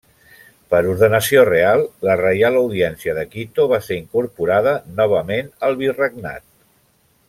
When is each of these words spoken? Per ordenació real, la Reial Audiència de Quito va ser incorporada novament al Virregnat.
Per 0.73 0.79
ordenació 0.93 1.43
real, 1.49 1.83
la 2.07 2.15
Reial 2.23 2.57
Audiència 2.63 3.15
de 3.19 3.27
Quito 3.37 3.69
va 3.75 3.81
ser 3.91 4.01
incorporada 4.05 4.77
novament 5.01 5.57
al 5.69 5.83
Virregnat. 5.85 6.47